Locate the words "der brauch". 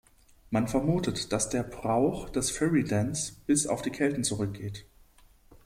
1.49-2.27